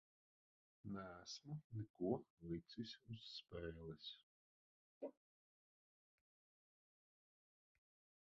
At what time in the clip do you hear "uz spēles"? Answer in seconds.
3.15-4.09